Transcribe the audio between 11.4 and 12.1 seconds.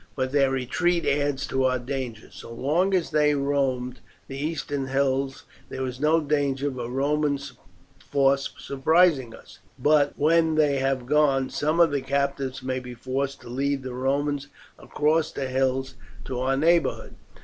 some of the